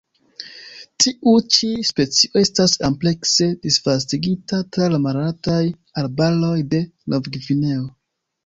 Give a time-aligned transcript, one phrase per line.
[1.03, 5.61] Tiu ĉi specio estas amplekse disvastigita tra la malaltaj
[6.05, 6.85] arbaroj de
[7.17, 7.89] Novgvineo.